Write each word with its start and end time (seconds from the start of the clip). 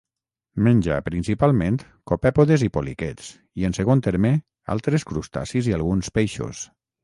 Menja, 0.67 0.95
principalment, 1.09 1.77
copèpodes 2.13 2.65
i 2.69 2.71
poliquets, 2.79 3.29
i, 3.61 3.69
en 3.71 3.77
segon 3.81 4.03
terme, 4.11 4.35
altres 4.77 5.09
crustacis 5.13 5.73
i 5.73 5.81
alguns 5.83 6.15
peixos. 6.21 6.69